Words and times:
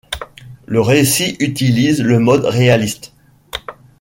Le 0.65 0.81
récit 0.81 1.35
utilise 1.39 2.01
le 2.01 2.17
mode 2.17 2.45
réaliste. 2.45 3.13